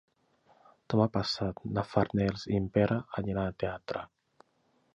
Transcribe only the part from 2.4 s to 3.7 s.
i en Pere aniran al